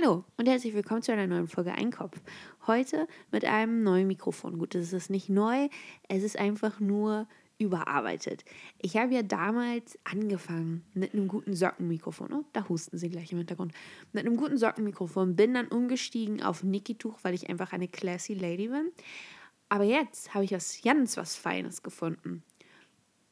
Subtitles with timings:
[0.00, 2.20] Hallo und herzlich willkommen zu einer neuen Folge Einkopf.
[2.68, 4.56] Heute mit einem neuen Mikrofon.
[4.56, 5.68] Gut, das ist nicht neu,
[6.08, 7.26] es ist einfach nur
[7.58, 8.44] überarbeitet.
[8.80, 12.32] Ich habe ja damals angefangen mit einem guten Sockenmikrofon.
[12.32, 13.72] Oh, da husten sie gleich im Hintergrund.
[14.12, 18.68] Mit einem guten Sockenmikrofon bin dann umgestiegen auf Niki-Tuch, weil ich einfach eine classy Lady
[18.68, 18.92] bin.
[19.68, 22.44] Aber jetzt habe ich was ganz was Feines gefunden.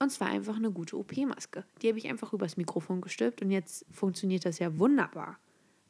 [0.00, 1.64] Und zwar einfach eine gute OP-Maske.
[1.80, 5.38] Die habe ich einfach übers Mikrofon gestülpt und jetzt funktioniert das ja wunderbar.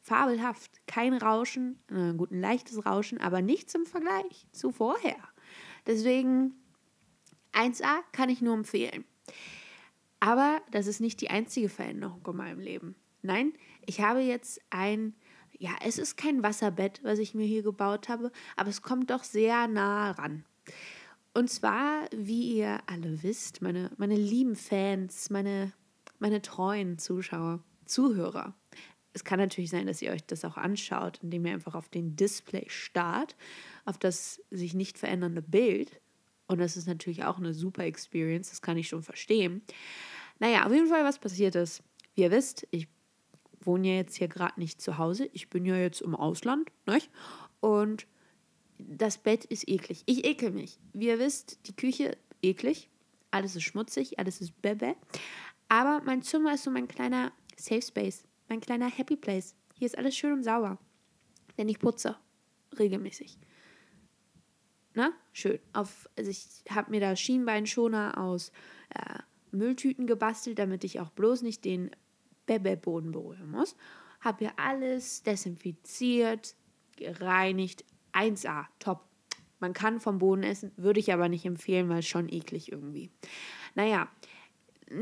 [0.07, 0.71] Fabelhaft.
[0.87, 5.17] Kein Rauschen, äh, gut, ein leichtes Rauschen, aber nichts im Vergleich zu vorher.
[5.85, 6.53] Deswegen
[7.51, 9.03] 1A kann ich nur empfehlen.
[10.21, 12.95] Aber das ist nicht die einzige Veränderung in meinem Leben.
[13.21, 13.51] Nein,
[13.85, 15.13] ich habe jetzt ein,
[15.59, 19.25] ja, es ist kein Wasserbett, was ich mir hier gebaut habe, aber es kommt doch
[19.25, 20.45] sehr nah ran.
[21.33, 25.73] Und zwar, wie ihr alle wisst, meine, meine lieben Fans, meine,
[26.17, 28.55] meine treuen Zuschauer, Zuhörer.
[29.17, 32.15] Es kann natürlich sein, dass ihr euch das auch anschaut, indem ihr einfach auf den
[32.15, 33.35] Display starrt,
[33.83, 35.99] auf das sich nicht verändernde Bild.
[36.45, 39.63] Und das ist natürlich auch eine super Experience, das kann ich schon verstehen.
[40.37, 41.81] Naja, auf jeden Fall, was passiert ist.
[42.13, 42.87] Wie ihr wisst, ich
[43.59, 45.27] wohne ja jetzt hier gerade nicht zu Hause.
[45.33, 46.69] Ich bin ja jetzt im Ausland.
[46.85, 47.09] Nicht?
[47.59, 48.05] Und
[48.77, 50.03] das Bett ist eklig.
[50.05, 50.77] Ich ekel mich.
[50.93, 52.87] Wie ihr wisst, die Küche eklig.
[53.31, 54.95] Alles ist schmutzig, alles ist bebe.
[55.69, 59.55] Aber mein Zimmer ist so mein kleiner Safe Space, mein kleiner Happy Place.
[59.73, 60.77] Hier ist alles schön und sauber.
[61.57, 62.17] Denn ich putze
[62.77, 63.37] regelmäßig.
[64.93, 65.59] Na, schön.
[65.73, 68.51] Auf, also ich habe mir da Schienbeinschoner aus
[68.89, 69.19] äh,
[69.51, 71.91] Mülltüten gebastelt, damit ich auch bloß nicht den
[72.47, 73.75] Bebe-Boden berühren muss.
[74.21, 76.55] Habe hier alles desinfiziert,
[76.95, 79.03] gereinigt, 1A, top.
[79.59, 83.11] Man kann vom Boden essen, würde ich aber nicht empfehlen, weil es schon eklig irgendwie.
[83.75, 84.09] Naja,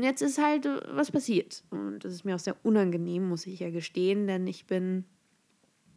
[0.00, 1.64] jetzt ist halt äh, was passiert.
[1.70, 5.04] Und das ist mir auch sehr unangenehm, muss ich ja gestehen, denn ich bin,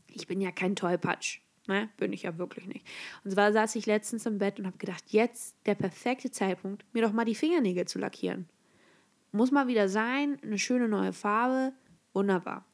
[0.08, 1.40] ich bin ja kein Tollpatsch.
[1.68, 1.90] Ne?
[1.98, 2.86] Bin ich ja wirklich nicht.
[3.24, 7.04] Und zwar saß ich letztens im Bett und habe gedacht, jetzt der perfekte Zeitpunkt, mir
[7.04, 8.50] doch mal die Fingernägel zu lackieren.
[9.32, 11.74] Muss mal wieder sein, eine schöne neue Farbe,
[12.14, 12.66] wunderbar.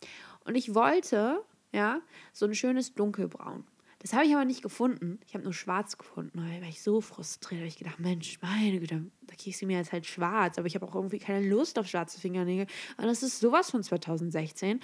[0.45, 1.43] Und ich wollte,
[1.73, 1.99] ja,
[2.31, 3.65] so ein schönes Dunkelbraun.
[3.99, 5.19] Das habe ich aber nicht gefunden.
[5.25, 6.37] Ich habe nur schwarz gefunden.
[6.37, 7.59] Da war ich so frustriert.
[7.59, 10.57] Da habe ich gedacht, Mensch, meine Güte, da kriegst du mir jetzt halt schwarz.
[10.57, 12.67] Aber ich habe auch irgendwie keine Lust auf schwarze Fingernägel.
[12.97, 14.79] Und das ist sowas von 2016.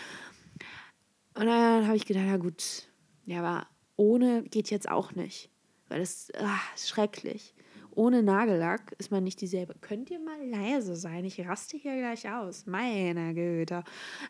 [1.34, 2.88] Und dann habe ich gedacht, ja gut,
[3.26, 5.50] ja, aber ohne geht jetzt auch nicht.
[5.88, 7.54] Weil das ach, ist schrecklich.
[7.94, 9.76] Ohne Nagellack ist man nicht dieselbe.
[9.82, 11.26] Könnt ihr mal leise sein?
[11.26, 12.66] Ich raste hier gleich aus.
[12.66, 13.84] Meine Güte.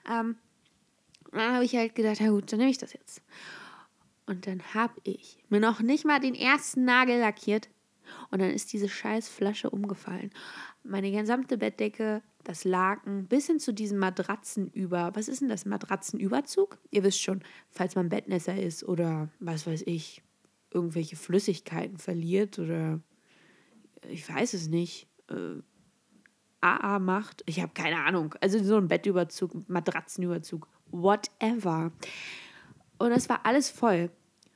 [0.09, 0.37] Ähm,
[1.31, 3.21] dann habe ich halt gedacht, ja gut, dann nehme ich das jetzt.
[4.31, 7.67] Und dann habe ich mir noch nicht mal den ersten Nagel lackiert.
[8.29, 10.31] Und dann ist diese scheiß Flasche umgefallen.
[10.83, 15.11] Meine gesamte Bettdecke, das Laken, bis hin zu diesem Matratzen über.
[15.15, 15.65] Was ist denn das?
[15.65, 16.77] Matratzenüberzug?
[16.91, 20.21] Ihr wisst schon, falls man Bettnässer ist oder was weiß ich,
[20.73, 23.01] irgendwelche Flüssigkeiten verliert oder
[24.07, 25.09] ich weiß es nicht.
[25.29, 25.61] Äh,
[26.61, 27.43] AA macht.
[27.47, 28.33] Ich habe keine Ahnung.
[28.39, 31.91] Also so ein Bettüberzug, Matratzenüberzug, whatever.
[32.97, 34.09] Und es war alles voll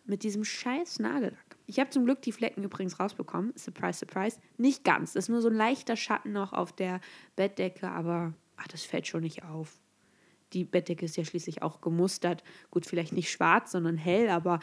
[0.05, 1.57] mit diesem scheiß Nagellack.
[1.67, 3.53] Ich habe zum Glück die Flecken übrigens rausbekommen.
[3.57, 4.39] Surprise, surprise.
[4.57, 5.13] Nicht ganz.
[5.13, 7.01] Das ist nur so ein leichter Schatten noch auf der
[7.35, 9.79] Bettdecke, aber ach, das fällt schon nicht auf.
[10.53, 12.43] Die Bettdecke ist ja schließlich auch gemustert.
[12.69, 14.59] Gut, vielleicht nicht schwarz, sondern hell, aber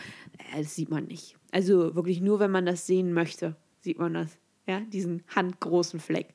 [0.54, 1.36] äh, das sieht man nicht.
[1.50, 4.38] Also wirklich nur, wenn man das sehen möchte, sieht man das.
[4.66, 6.32] Ja, diesen handgroßen Fleck.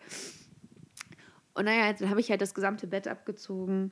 [1.54, 3.92] Und naja, dann habe ich halt das gesamte Bett abgezogen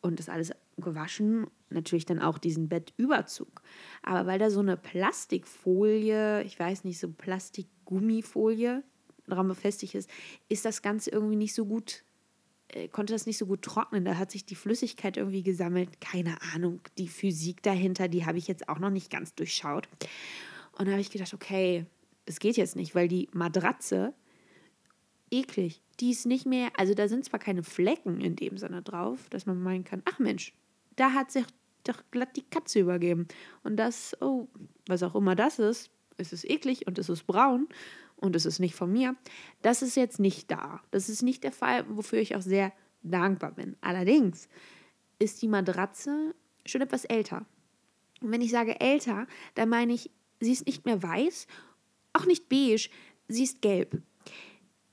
[0.00, 0.52] und das alles
[0.84, 1.46] gewaschen.
[1.70, 3.62] Natürlich dann auch diesen Bettüberzug.
[4.02, 8.82] Aber weil da so eine Plastikfolie, ich weiß nicht, so Plastikgummifolie
[9.26, 10.10] dran befestigt ist,
[10.48, 12.04] ist das Ganze irgendwie nicht so gut,
[12.68, 14.04] äh, konnte das nicht so gut trocknen.
[14.04, 16.00] Da hat sich die Flüssigkeit irgendwie gesammelt.
[16.00, 19.88] Keine Ahnung, die Physik dahinter, die habe ich jetzt auch noch nicht ganz durchschaut.
[20.72, 21.86] Und da habe ich gedacht, okay,
[22.26, 24.14] das geht jetzt nicht, weil die Matratze
[25.30, 25.82] eklig.
[26.00, 29.46] Die ist nicht mehr, also da sind zwar keine Flecken in dem Sinne drauf, dass
[29.46, 30.52] man meinen kann, ach Mensch,
[30.96, 31.44] da hat sich
[31.84, 33.28] doch glatt die Katze übergeben.
[33.62, 34.48] Und das, oh,
[34.86, 37.68] was auch immer das ist, es ist eklig und es ist braun
[38.16, 39.16] und es ist nicht von mir.
[39.62, 40.80] Das ist jetzt nicht da.
[40.90, 43.76] Das ist nicht der Fall, wofür ich auch sehr dankbar bin.
[43.80, 44.48] Allerdings
[45.18, 46.34] ist die Matratze
[46.66, 47.44] schon etwas älter.
[48.20, 51.46] Und wenn ich sage älter, dann meine ich, sie ist nicht mehr weiß,
[52.14, 52.88] auch nicht beige,
[53.28, 54.00] sie ist gelb.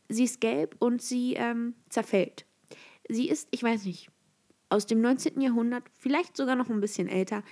[0.10, 2.46] Sie ist gelb und sie ähm, zerfällt.
[3.08, 4.11] Sie ist, ich weiß nicht,
[4.72, 5.42] aus dem 19.
[5.42, 7.44] Jahrhundert, vielleicht sogar noch ein bisschen älter,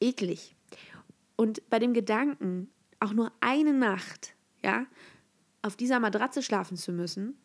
[0.00, 0.54] eklig.
[1.36, 2.68] Und bei dem Gedanken,
[3.00, 4.86] auch nur eine Nacht, ja,
[5.62, 7.36] auf dieser Matratze schlafen zu müssen,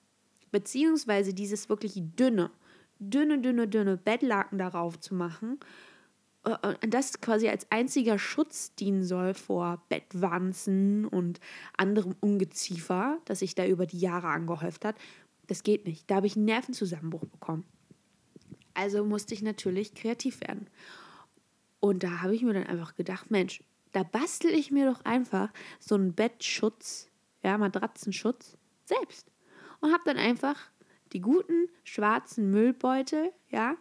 [0.51, 2.51] beziehungsweise dieses wirklich dünne,
[2.99, 5.59] dünne, dünne, dünne Bettlaken darauf zu machen,
[6.43, 11.41] und das quasi als einziger Schutz dienen soll vor Bettwanzen und
[11.75, 14.95] anderem Ungeziefer, das sich da über die Jahre angehäuft hat,
[15.47, 16.09] das geht nicht.
[16.09, 17.65] Da habe ich einen Nervenzusammenbruch bekommen.
[18.77, 20.69] Also musste ich natürlich kreativ werden.
[21.79, 25.51] Und da habe ich mir dann einfach gedacht, Mensch, da bastel ich mir doch einfach
[25.79, 27.09] so einen Bettschutz,
[27.41, 29.31] ja, Matratzenschutz selbst.
[29.79, 30.57] Und habe dann einfach
[31.11, 33.77] die guten schwarzen Müllbeutel, ja,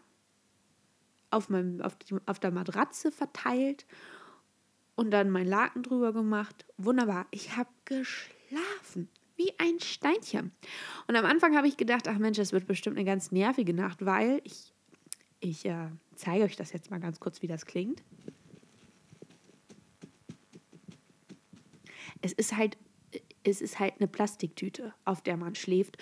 [1.31, 3.85] auf, meinem, auf, die, auf der Matratze verteilt
[4.95, 6.65] und dann mein Laken drüber gemacht.
[6.79, 7.27] Wunderbar.
[7.33, 9.11] Ich habe geschlafen.
[9.37, 10.53] Wie ein Steinchen.
[11.07, 14.07] Und am Anfang habe ich gedacht, ach Mensch, das wird bestimmt eine ganz nervige Nacht,
[14.07, 14.73] weil ich,
[15.51, 18.03] ich äh, zeige euch das jetzt mal ganz kurz, wie das klingt.
[22.23, 22.77] Es ist halt,
[23.45, 25.99] es ist halt eine Plastiktüte, auf der man schläft.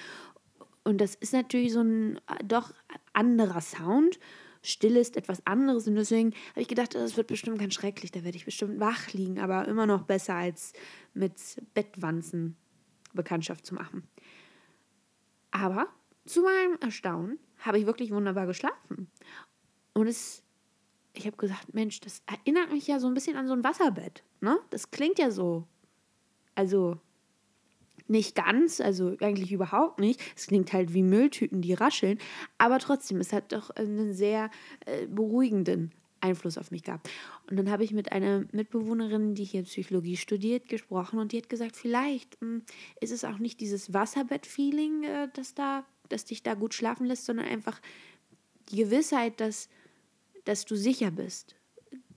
[0.85, 2.73] Und das ist natürlich so ein äh, doch
[3.13, 4.19] anderer Sound
[4.63, 5.87] still ist, etwas anderes.
[5.87, 8.11] Und deswegen habe ich gedacht, das wird bestimmt ganz schrecklich.
[8.11, 10.73] Da werde ich bestimmt wach liegen, aber immer noch besser als
[11.13, 11.35] mit
[11.75, 12.57] Bettwanzen
[13.13, 14.09] Bekanntschaft zu machen.
[15.51, 15.89] Aber
[16.25, 19.11] zu meinem Erstaunen habe ich wirklich wunderbar geschlafen.
[19.93, 20.43] Und es,
[21.15, 24.23] ich habe gesagt, Mensch, das erinnert mich ja so ein bisschen an so ein Wasserbett.
[24.41, 24.59] Ne?
[24.71, 25.67] Das klingt ja so.
[26.55, 27.01] Also
[28.07, 30.21] nicht ganz, also eigentlich überhaupt nicht.
[30.37, 32.19] Es klingt halt wie Mülltüten, die rascheln,
[32.59, 34.51] aber trotzdem, es hat doch einen sehr
[34.85, 37.11] äh, beruhigenden Einfluss auf mich gehabt.
[37.51, 41.49] Und dann habe ich mit einer Mitbewohnerin, die hier Psychologie studiert, gesprochen und die hat
[41.49, 42.63] gesagt, vielleicht mh, hm,
[43.01, 47.25] ist es auch nicht dieses Wasserbett-Feeling, äh, das da, das dich da gut schlafen lässt,
[47.25, 47.81] sondern einfach
[48.71, 49.69] die Gewissheit, dass,
[50.45, 51.57] dass du sicher bist,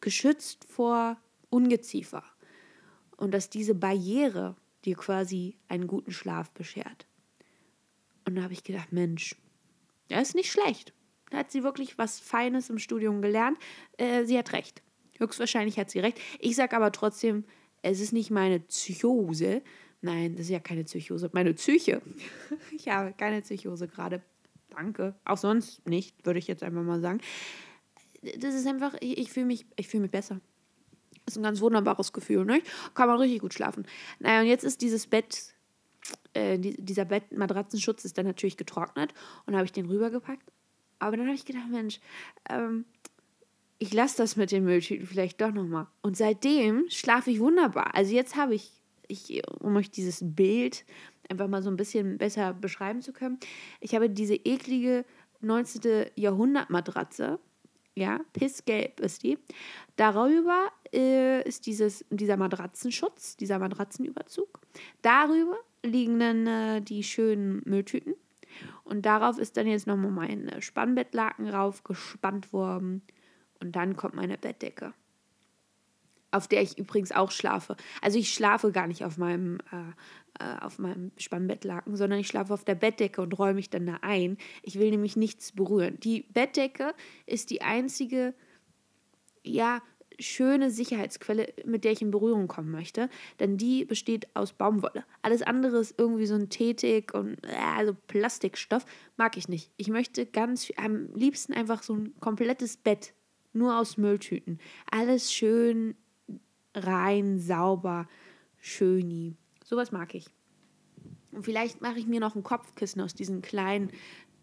[0.01, 1.18] geschützt vor
[1.50, 2.24] Ungeziefer
[3.18, 4.56] und dass diese Barriere
[4.86, 7.07] dir quasi einen guten Schlaf beschert.
[8.25, 9.36] Und da habe ich gedacht, Mensch,
[10.10, 10.94] das ist nicht schlecht.
[11.30, 13.57] Da hat sie wirklich was Feines im Studium gelernt.
[13.98, 14.81] Äh, sie hat recht.
[15.18, 16.19] Höchstwahrscheinlich hat sie recht.
[16.40, 17.44] Ich sage aber trotzdem,
[17.81, 19.62] es ist nicht meine Psychose.
[20.01, 21.29] Nein, das ist ja keine Psychose.
[21.33, 22.01] Meine Psyche.
[22.71, 24.21] ich habe keine Psychose gerade.
[24.69, 25.15] Danke.
[25.25, 27.19] Auch sonst nicht, würde ich jetzt einfach mal sagen.
[28.39, 30.39] Das ist einfach, ich, ich fühle mich, fühl mich besser.
[31.25, 32.61] Das ist ein ganz wunderbares Gefühl, ne?
[32.94, 33.85] Kann man richtig gut schlafen.
[34.19, 35.53] Naja, und jetzt ist dieses Bett,
[36.33, 39.13] äh, die, dieser Bettmatratzenschutz ist dann natürlich getrocknet
[39.45, 40.51] und habe ich den rübergepackt.
[40.99, 41.99] Aber dann habe ich gedacht, Mensch,
[42.49, 42.85] ähm,
[43.79, 45.88] ich lasse das mit den Mülltüten vielleicht doch nochmal.
[46.01, 47.94] Und seitdem schlafe ich wunderbar.
[47.95, 48.76] Also jetzt habe ich,
[49.07, 50.86] ich, um euch dieses Bild
[51.30, 53.39] einfach mal so ein bisschen besser beschreiben zu können,
[53.80, 55.06] ich habe diese eklige
[55.42, 56.07] 19.
[56.15, 57.39] Jahrhundert-Matratze
[57.95, 59.39] ja, pissgelb ist die.
[59.95, 64.59] Darüber äh, ist dieses, dieser Matratzenschutz, dieser Matratzenüberzug.
[65.01, 68.13] Darüber liegen dann äh, die schönen Mülltüten.
[68.83, 73.01] Und darauf ist dann jetzt nochmal mein Spannbettlaken raufgespannt worden.
[73.59, 74.94] Und dann kommt meine Bettdecke
[76.31, 77.75] auf der ich übrigens auch schlafe.
[78.01, 82.53] Also ich schlafe gar nicht auf meinem, äh, äh, auf meinem Spannbettlaken, sondern ich schlafe
[82.53, 84.38] auf der Bettdecke und räume mich dann da ein.
[84.63, 86.00] Ich will nämlich nichts berühren.
[86.01, 86.94] Die Bettdecke
[87.25, 88.33] ist die einzige,
[89.44, 89.81] ja,
[90.19, 93.09] schöne Sicherheitsquelle, mit der ich in Berührung kommen möchte,
[93.39, 95.06] denn die besteht aus Baumwolle.
[95.21, 96.50] Alles andere ist irgendwie so und
[97.56, 98.85] also Plastikstoff,
[99.15, 99.71] mag ich nicht.
[99.77, 103.13] Ich möchte ganz am liebsten einfach so ein komplettes Bett
[103.53, 104.59] nur aus Mülltüten.
[104.91, 105.95] Alles schön
[106.78, 108.07] rein, sauber,
[108.60, 109.36] schöni.
[109.64, 110.28] Sowas mag ich.
[111.31, 113.92] Und vielleicht mache ich mir noch ein Kopfkissen aus diesen kleinen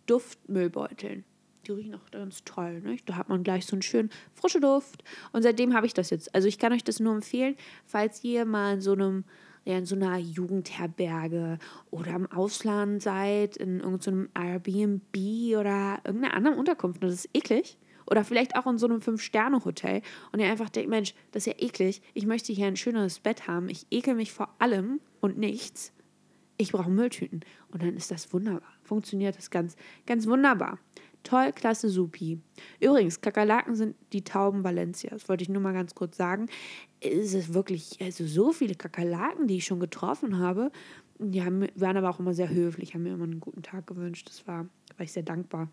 [0.07, 1.25] Duftmüllbeuteln.
[1.67, 2.81] Die riechen auch ganz toll.
[2.81, 3.09] Nicht?
[3.09, 5.03] Da hat man gleich so einen schönen frischen Duft.
[5.33, 6.35] Und seitdem habe ich das jetzt.
[6.35, 9.25] Also ich kann euch das nur empfehlen, falls ihr mal in so einem
[9.65, 11.59] ja, in so einer Jugendherberge
[11.91, 15.17] oder im Ausland seid, in irgendeinem Airbnb
[15.59, 17.03] oder irgendeiner anderen Unterkunft.
[17.03, 17.79] Und das ist eklig.
[18.07, 21.65] Oder vielleicht auch in so einem Fünf-Sterne-Hotel und ihr einfach denkt, Mensch, das ist ja
[21.65, 22.03] eklig.
[22.13, 23.69] Ich möchte hier ein schöneres Bett haben.
[23.69, 25.93] Ich ekel mich vor allem und nichts.
[26.57, 27.41] Ich brauche Mülltüten.
[27.69, 28.73] Und dann ist das wunderbar.
[28.83, 30.79] Funktioniert das ganz, ganz wunderbar.
[31.25, 32.39] Toll, klasse, supi.
[32.81, 35.11] Übrigens, Kakerlaken sind die Tauben Valencia.
[35.11, 36.49] Das wollte ich nur mal ganz kurz sagen.
[37.01, 40.71] Es ist wirklich, also so viele Kakerlaken, die ich schon getroffen habe.
[41.19, 44.29] Die haben, waren aber auch immer sehr höflich, haben mir immer einen guten Tag gewünscht.
[44.29, 45.71] Das war, war ich sehr dankbar.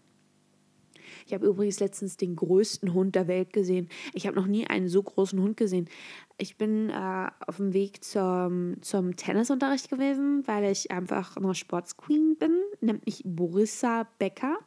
[1.26, 3.90] Ich habe übrigens letztens den größten Hund der Welt gesehen.
[4.14, 5.90] Ich habe noch nie einen so großen Hund gesehen.
[6.38, 12.36] Ich bin äh, auf dem Weg zum, zum Tennisunterricht gewesen, weil ich einfach eine Sportsqueen
[12.38, 14.58] bin, nennt mich Borissa Becker.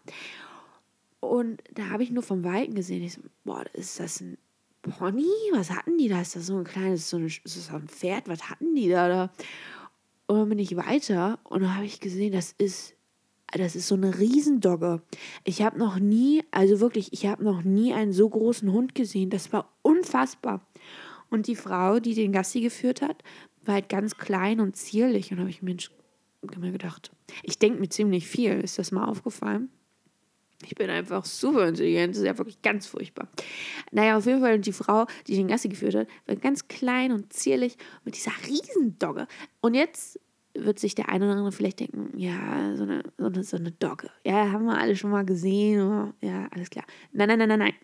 [1.21, 3.03] Und da habe ich nur vom Weiten gesehen.
[3.03, 4.39] Ich so, boah, ist das ein
[4.83, 5.27] Pony?
[5.53, 6.21] Was hatten die da?
[6.21, 8.29] Ist das so ein kleines, so, eine, ist das ein Pferd?
[8.29, 9.09] Was hatten die da?
[9.09, 9.31] da?
[10.27, 12.94] Und dann bin ich weiter und dann habe ich gesehen, das ist
[13.59, 15.03] das ist so eine Riesendogge.
[15.45, 19.31] Ich habe noch nie, also wirklich, ich habe noch nie einen so großen Hund gesehen.
[19.31, 20.67] Das war unfassbar.
[21.31, 23.23] Und die Frau, die den Gassi geführt hat,
[23.65, 25.31] war halt ganz klein und zierlich.
[25.31, 27.11] Und da habe ich mir gedacht,
[27.43, 28.61] ich denke mir ziemlich viel.
[28.61, 29.71] Ist das mal aufgefallen?
[30.67, 32.15] Ich bin einfach super intelligent.
[32.15, 33.29] Das ist ja wirklich ganz furchtbar.
[33.91, 37.33] Naja, auf jeden Fall, die Frau, die den Gassi geführt hat, war ganz klein und
[37.33, 39.27] zierlich mit dieser Riesendogge.
[39.61, 40.19] Und jetzt
[40.55, 43.73] wird sich der eine oder andere vielleicht denken, ja, so eine, so eine, so eine
[43.73, 44.09] Dogge.
[44.25, 45.81] Ja, haben wir alle schon mal gesehen.
[45.81, 46.85] Oh, ja, alles klar.
[47.13, 47.75] Nein, nein, nein, nein, nein.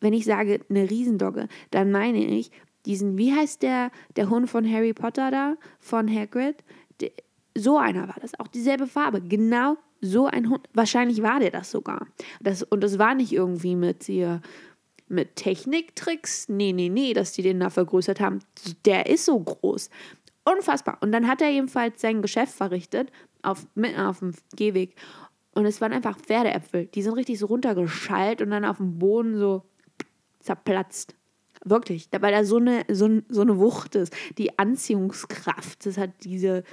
[0.00, 2.50] Wenn ich sage eine Riesendogge, dann meine ich
[2.86, 6.56] diesen, wie heißt der, der Hund von Harry Potter da, von Hagrid?
[7.00, 7.12] De,
[7.56, 10.68] so einer war das, auch dieselbe Farbe, genau so ein Hund.
[10.72, 12.06] Wahrscheinlich war der das sogar.
[12.40, 14.40] Das, und das war nicht irgendwie mit hier
[15.10, 16.48] mit Techniktricks.
[16.48, 18.38] Nee, nee, nee, dass die den da vergrößert haben.
[18.84, 19.90] Der ist so groß.
[20.50, 20.98] Unfassbar.
[21.00, 23.10] Und dann hat er jedenfalls sein Geschäft verrichtet,
[23.42, 24.96] auf, mitten auf dem Gehweg.
[25.54, 26.86] Und es waren einfach Pferdeäpfel.
[26.86, 29.62] Die sind richtig so runtergeschallt und dann auf dem Boden so
[30.40, 31.14] zerplatzt.
[31.64, 32.08] Wirklich.
[32.18, 34.14] Weil da so eine, so, so eine Wucht ist.
[34.38, 35.84] Die Anziehungskraft.
[35.86, 36.64] Das hat diese,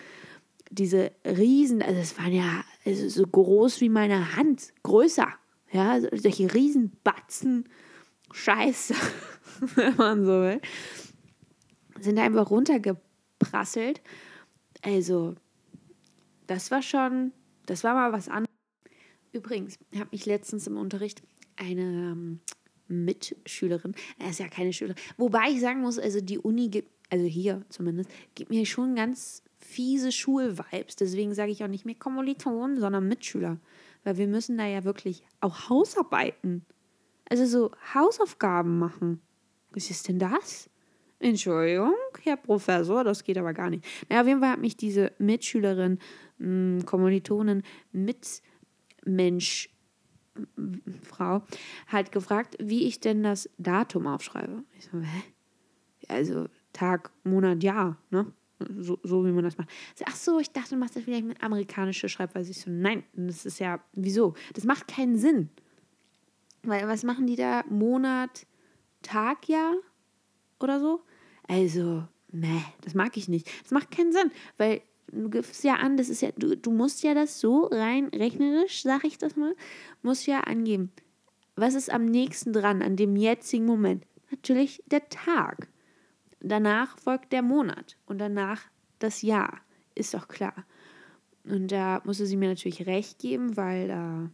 [0.71, 4.73] diese Riesen, also es waren ja also so groß wie meine Hand.
[4.83, 5.27] Größer.
[5.71, 7.67] Ja, solche Riesenbatzen.
[8.31, 8.95] Scheiße.
[9.75, 10.61] wenn man so will.
[11.99, 13.06] Sind einfach runtergepackt
[13.49, 14.01] prasselt.
[14.81, 15.35] Also,
[16.47, 17.33] das war schon,
[17.65, 18.47] das war mal was anderes.
[19.31, 21.21] Übrigens, habe ich letztens im Unterricht
[21.57, 22.39] eine ähm,
[22.87, 27.25] Mitschülerin, er ist ja keine Schülerin, wobei ich sagen muss, also die Uni gibt, also
[27.25, 30.95] hier zumindest, gibt mir schon ganz fiese Schulvibes.
[30.95, 33.59] Deswegen sage ich auch nicht mehr Kommilitonen, sondern Mitschüler.
[34.03, 36.65] Weil wir müssen da ja wirklich auch Hausarbeiten,
[37.29, 39.21] also so Hausaufgaben machen.
[39.71, 40.69] Was ist denn das?
[41.19, 43.83] Entschuldigung, Herr Professor, das geht aber gar nicht.
[44.07, 45.99] Naja, auf jeden Fall hat mich diese Mitschülerin,
[46.37, 49.69] mh, hm, Kommilitonin, Mitmensch,
[51.01, 51.41] Frau,
[51.87, 54.63] halt gefragt, wie ich denn das Datum aufschreibe.
[54.77, 55.23] Ich so, hä?
[56.07, 58.31] Also Tag, Monat, Jahr, ne?
[58.77, 59.69] So, so wie man das macht.
[59.95, 62.51] So, ach so, ich dachte, du machst das vielleicht mit amerikanischer Schreibweise.
[62.51, 64.35] Ich so, nein, das ist ja, wieso?
[64.53, 65.49] Das macht keinen Sinn.
[66.63, 67.63] Weil, was machen die da?
[67.69, 68.45] Monat,
[69.01, 69.73] Tag, Jahr?
[70.59, 71.01] oder so.
[71.47, 73.49] Also, ne, das mag ich nicht.
[73.63, 77.03] Das macht keinen Sinn, weil du gibst ja an, das ist ja, du, du musst
[77.03, 79.55] ja das so rein rechnerisch, sag ich das mal,
[80.01, 80.91] musst ja angeben.
[81.55, 84.05] Was ist am nächsten dran, an dem jetzigen Moment?
[84.29, 85.69] Natürlich der Tag.
[86.39, 88.61] Danach folgt der Monat und danach
[88.99, 89.61] das Jahr.
[89.95, 90.65] Ist doch klar.
[91.43, 94.29] Und da musste sie mir natürlich recht geben, weil äh,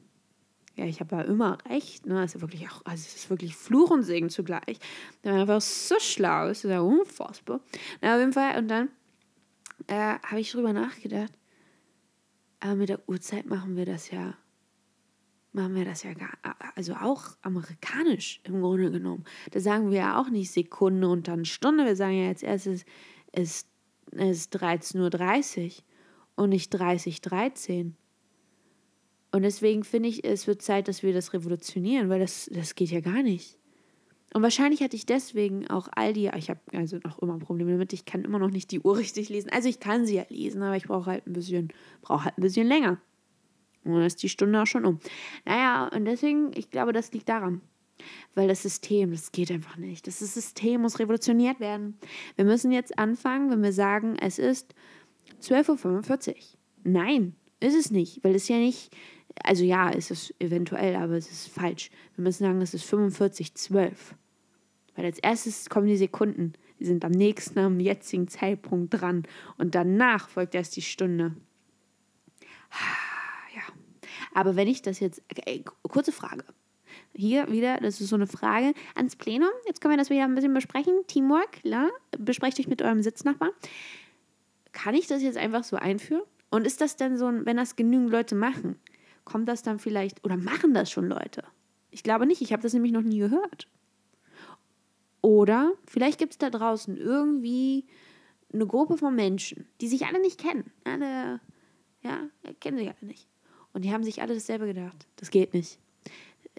[0.76, 2.26] ja, ich habe ja immer recht, ne?
[2.26, 4.80] Ja wirklich auch, also es ist wirklich Fluch und Segen zugleich.
[5.24, 7.60] Der war so schlau, das ist ja unfassbar.
[8.02, 8.90] Na, auf jeden Fall, und dann
[9.88, 11.32] äh, habe ich drüber nachgedacht,
[12.60, 14.36] aber mit der Uhrzeit machen wir das ja,
[15.52, 16.32] machen wir das ja gar,
[16.76, 19.26] also auch amerikanisch im Grunde genommen.
[19.52, 22.66] Da sagen wir ja auch nicht Sekunde und dann Stunde, wir sagen ja jetzt erst,
[22.66, 22.84] es
[23.32, 23.68] ist,
[24.12, 25.84] es ist 13.30 Uhr
[26.36, 27.92] und nicht 30.13 Uhr.
[29.34, 32.92] Und deswegen finde ich, es wird Zeit, dass wir das revolutionieren, weil das, das geht
[32.92, 33.58] ja gar nicht.
[34.32, 37.94] Und wahrscheinlich hatte ich deswegen auch all die, ich habe also noch immer Probleme damit,
[37.94, 39.50] ich kann immer noch nicht die Uhr richtig lesen.
[39.50, 41.74] Also ich kann sie ja lesen, aber ich brauche halt ein bisschen,
[42.04, 43.02] brauche halt ein bisschen länger.
[43.84, 45.00] Und dann ist die Stunde auch schon um.
[45.46, 47.62] Naja, und deswegen, ich glaube, das liegt daran.
[48.36, 50.06] Weil das System, das geht einfach nicht.
[50.06, 51.98] Das System muss revolutioniert werden.
[52.36, 54.76] Wir müssen jetzt anfangen, wenn wir sagen, es ist
[55.42, 56.36] 12.45 Uhr.
[56.84, 58.96] Nein, ist es nicht, weil es ja nicht,
[59.42, 61.90] also ja, ist es eventuell, aber es ist falsch.
[62.16, 63.92] Wir müssen sagen, es ist 45,12.
[64.96, 66.54] Weil als erstes kommen die Sekunden.
[66.80, 69.24] Die sind am nächsten, am jetzigen Zeitpunkt dran.
[69.58, 71.36] Und danach folgt erst die Stunde.
[73.56, 73.62] Ja.
[74.34, 75.22] Aber wenn ich das jetzt.
[75.32, 76.44] Okay, kurze Frage.
[77.16, 79.50] Hier wieder, das ist so eine Frage ans Plenum.
[79.68, 80.94] Jetzt können wir das wieder ein bisschen besprechen.
[81.08, 81.90] Teamwork, klar.
[82.18, 83.52] Besprecht euch mit eurem Sitznachbarn.
[84.72, 86.24] Kann ich das jetzt einfach so einführen?
[86.50, 88.80] Und ist das denn so, wenn das genügend Leute machen,
[89.26, 91.44] kommt das dann vielleicht, oder machen das schon Leute?
[91.92, 93.68] Ich glaube nicht, ich habe das nämlich noch nie gehört.
[95.22, 97.86] Oder vielleicht gibt es da draußen irgendwie
[98.54, 100.72] eine Gruppe von Menschen, die sich alle nicht kennen.
[100.84, 101.40] Alle,
[102.02, 103.28] ja, kennen sich alle nicht.
[103.72, 105.08] Und die haben sich alle dasselbe gedacht.
[105.16, 105.80] Das geht nicht.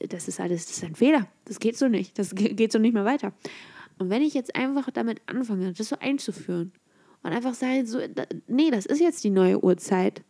[0.09, 1.29] Das ist alles, das ist ein Fehler.
[1.45, 2.19] Das geht so nicht.
[2.19, 3.33] Das geht so nicht mehr weiter.
[3.99, 6.73] Und wenn ich jetzt einfach damit anfange, das so einzuführen
[7.23, 8.01] und einfach sage, so,
[8.49, 10.25] nee, das ist jetzt die neue Uhrzeit.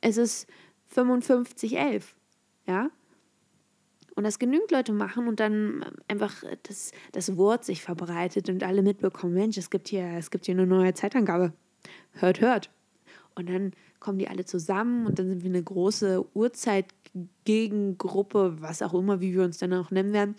[0.00, 0.46] Es ist
[0.94, 2.02] 55,11.
[2.66, 2.90] Ja?
[4.14, 8.82] Und das genügend Leute machen und dann einfach das, das Wort sich verbreitet und alle
[8.82, 11.52] mitbekommen, Mensch, es gibt hier, es gibt hier eine neue Zeitangabe.
[12.12, 12.70] Hört, hört.
[13.34, 18.94] Und dann kommen die alle zusammen und dann sind wir eine große Uhrzeitgegengruppe, was auch
[18.94, 20.36] immer, wie wir uns dann auch nennen werden.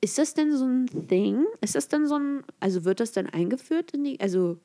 [0.00, 1.44] Ist das denn so ein Thing?
[1.60, 4.58] Ist das dann so ein, also wird das dann eingeführt in die, also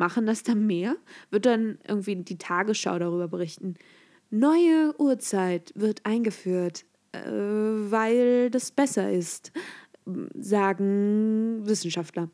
[0.00, 0.96] machen das dann mehr?
[1.30, 3.74] Wird dann irgendwie die Tagesschau darüber berichten?
[4.30, 9.52] Neue Uhrzeit wird eingeführt, äh, weil das besser ist,
[10.34, 12.30] sagen Wissenschaftler.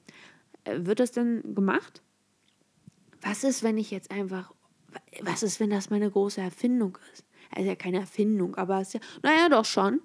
[0.64, 2.02] Äh, wird das denn gemacht?
[3.20, 4.54] Was ist, wenn ich jetzt einfach,
[5.22, 7.24] was ist, wenn das meine große Erfindung ist?
[7.50, 10.00] Also ja keine Erfindung, aber es ist ja, naja, doch schon.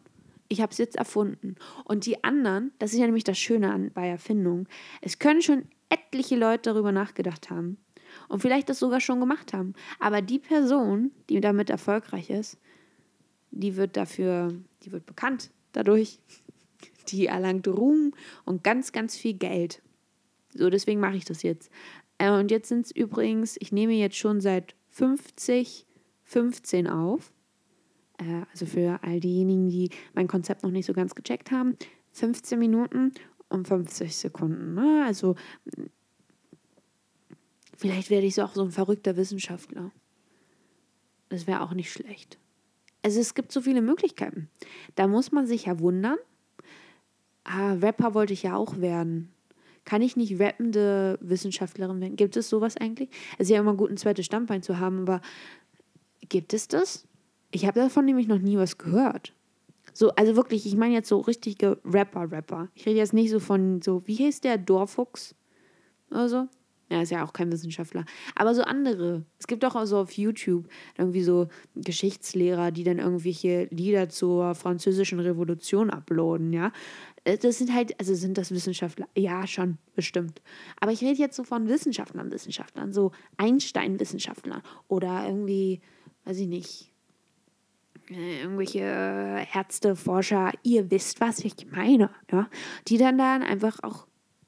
[0.48, 1.56] Ich habe es jetzt erfunden.
[1.86, 4.68] Und die anderen, das ist ja nämlich das Schöne an, bei Erfindungen,
[5.02, 7.78] es können schon etliche Leute darüber nachgedacht haben
[8.28, 9.74] und vielleicht das sogar schon gemacht haben.
[10.00, 12.58] Aber die Person, die damit erfolgreich ist,
[13.52, 16.20] die wird dafür, die wird bekannt dadurch.
[17.08, 18.14] Die erlangt Ruhm
[18.46, 19.82] und ganz, ganz viel Geld.
[20.54, 21.72] So, deswegen mache ich das jetzt.
[22.20, 25.88] Äh, und jetzt sind es übrigens, ich nehme jetzt schon seit 50,
[26.24, 27.34] 15 auf.
[28.20, 31.76] Äh, also für all diejenigen, die mein Konzept noch nicht so ganz gecheckt haben.
[32.14, 33.14] 15 Minuten
[33.52, 34.74] und 50 Sekunden.
[34.74, 35.04] Ne?
[35.06, 35.36] Also
[37.76, 39.92] vielleicht werde ich so auch so ein verrückter Wissenschaftler.
[41.30, 42.38] Das wäre auch nicht schlecht.
[43.04, 44.50] Also es gibt so viele Möglichkeiten.
[44.96, 46.18] Da muss man sich ja wundern.
[47.44, 49.32] Ah, Rapper wollte ich ja auch werden.
[49.84, 52.16] Kann ich nicht rappende Wissenschaftlerin werden?
[52.16, 53.10] Gibt es sowas eigentlich?
[53.34, 55.22] Es ist ja immer gut, ein zweites Standbein zu haben, aber
[56.30, 57.08] gibt es das?
[57.52, 59.34] Ich habe davon nämlich noch nie was gehört.
[59.94, 62.70] So, also wirklich, ich meine jetzt so richtige Rapper-Rapper.
[62.76, 65.36] Ich rede jetzt nicht so von so, wie heißt der, Dorfuchs
[66.10, 66.48] oder so?
[66.92, 68.04] Ja, ist ja auch kein Wissenschaftler.
[68.36, 69.24] Aber so andere.
[69.40, 70.68] Es gibt auch so auf YouTube
[70.98, 76.74] irgendwie so Geschichtslehrer, die dann irgendwelche Lieder zur französischen Revolution uploaden, ja.
[77.24, 79.08] Äh, das sind halt, also sind das Wissenschaftler?
[79.16, 80.42] Ja, schon, bestimmt.
[80.82, 85.80] Aber ich rede jetzt so von Wissenschaftlern, Wissenschaftlern, so Einstein-Wissenschaftlern oder irgendwie,
[86.26, 86.91] weiß ich nicht,
[88.16, 88.80] irgendwelche
[89.54, 92.50] Ärzte, Forscher, ihr wisst, was ich meine, ja,
[92.88, 94.08] die dann dann einfach auch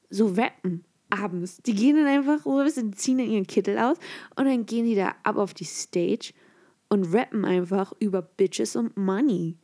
[0.10, 1.62] so rappen abends.
[1.63, 3.98] Die gehen dann einfach so ein bisschen, ziehen dann ihren Kittel aus
[4.35, 6.33] und dann gehen die da ab auf die Stage
[6.90, 9.57] und rappen einfach über Bitches und Money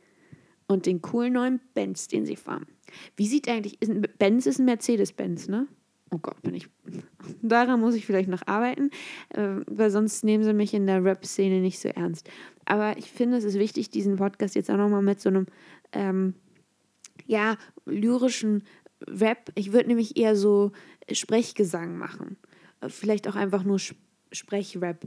[0.66, 2.66] und den coolen neuen Benz, den sie fahren.
[3.16, 5.66] Wie sieht eigentlich, ist ein, Benz ist ein Mercedes-Benz, ne?
[6.12, 6.68] Oh Gott, bin ich.
[7.42, 8.90] Daran muss ich vielleicht noch arbeiten,
[9.30, 12.28] äh, weil sonst nehmen sie mich in der Rap-Szene nicht so ernst.
[12.70, 15.46] Aber ich finde, es ist wichtig, diesen Podcast jetzt auch nochmal mit so einem,
[15.90, 16.34] ähm,
[17.26, 18.62] ja, lyrischen
[19.08, 19.50] Rap.
[19.56, 20.70] Ich würde nämlich eher so
[21.10, 22.36] Sprechgesang machen.
[22.86, 23.80] Vielleicht auch einfach nur
[24.30, 25.04] Sprechrap.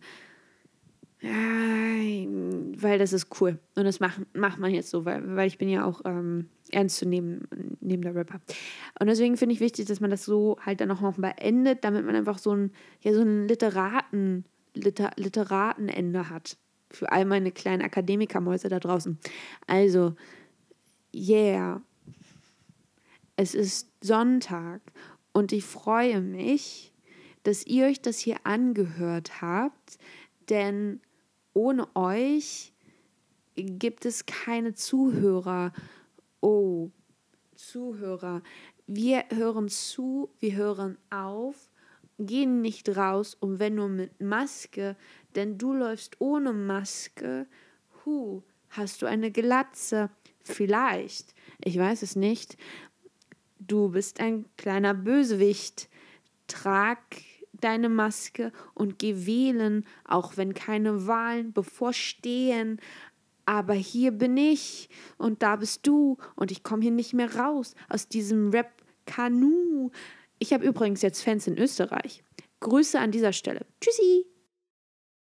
[1.21, 3.57] Weil das ist cool.
[3.75, 6.97] Und das macht, macht man jetzt so, weil, weil ich bin ja auch ähm, ernst
[6.97, 7.47] zu nehmen,
[7.79, 8.41] neben der Rapper.
[8.99, 12.05] Und deswegen finde ich wichtig, dass man das so halt dann auch noch beendet, damit
[12.05, 16.57] man einfach so ein, ja, so ein Literaten, Liter, Literatenende hat.
[16.93, 19.17] Für all meine kleinen Akademikermäuse da draußen.
[19.67, 20.15] Also,
[21.13, 21.81] yeah.
[23.35, 24.81] Es ist Sonntag
[25.31, 26.93] und ich freue mich,
[27.41, 29.97] dass ihr euch das hier angehört habt,
[30.49, 31.01] denn
[31.53, 32.73] ohne euch
[33.55, 35.73] gibt es keine Zuhörer.
[36.41, 36.91] Oh,
[37.55, 38.43] Zuhörer.
[38.85, 41.71] Wir hören zu, wir hören auf,
[42.19, 44.95] gehen nicht raus und wenn nur mit Maske,
[45.35, 47.47] denn du läufst ohne Maske.
[48.05, 50.09] Hu, hast du eine Glatze?
[50.43, 52.57] Vielleicht, ich weiß es nicht.
[53.59, 55.89] Du bist ein kleiner Bösewicht.
[56.47, 56.99] Trag
[57.53, 62.79] deine Maske und geh wählen, auch wenn keine Wahlen bevorstehen.
[63.45, 67.75] Aber hier bin ich und da bist du und ich komme hier nicht mehr raus
[67.89, 69.91] aus diesem Rap-Kanu.
[70.39, 72.23] Ich habe übrigens jetzt Fans in Österreich.
[72.59, 73.65] Grüße an dieser Stelle.
[73.81, 74.25] Tschüssi!